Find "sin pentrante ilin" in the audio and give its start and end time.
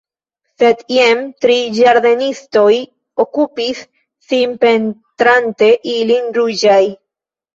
4.31-6.33